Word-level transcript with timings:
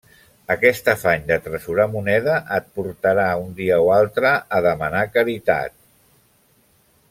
Aquest 0.53 0.87
afany 0.93 1.27
d'atresorar 1.31 1.85
moneda 1.91 2.39
et 2.57 2.73
portarà 2.79 3.27
un 3.43 3.53
dia 3.61 3.79
o 3.89 3.93
altre 3.99 4.35
a 4.59 4.65
demanar 4.71 5.07
caritat! 5.19 5.77